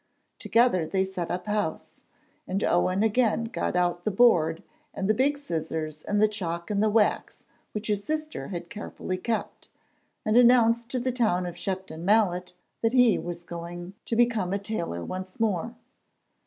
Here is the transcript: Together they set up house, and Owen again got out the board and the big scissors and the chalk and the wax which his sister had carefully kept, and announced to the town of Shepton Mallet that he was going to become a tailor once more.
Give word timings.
Together 0.39 0.83
they 0.83 1.05
set 1.05 1.29
up 1.29 1.45
house, 1.45 2.01
and 2.47 2.63
Owen 2.63 3.03
again 3.03 3.43
got 3.43 3.75
out 3.75 4.03
the 4.03 4.09
board 4.09 4.63
and 4.95 5.07
the 5.07 5.13
big 5.13 5.37
scissors 5.37 6.03
and 6.03 6.19
the 6.19 6.27
chalk 6.27 6.71
and 6.71 6.81
the 6.81 6.89
wax 6.89 7.43
which 7.71 7.85
his 7.85 8.03
sister 8.03 8.47
had 8.47 8.67
carefully 8.67 9.19
kept, 9.19 9.69
and 10.25 10.37
announced 10.37 10.89
to 10.89 10.97
the 10.99 11.11
town 11.11 11.45
of 11.45 11.55
Shepton 11.55 12.03
Mallet 12.03 12.53
that 12.81 12.93
he 12.93 13.19
was 13.19 13.43
going 13.43 13.93
to 14.05 14.15
become 14.15 14.53
a 14.53 14.57
tailor 14.57 15.05
once 15.05 15.39
more. 15.39 15.75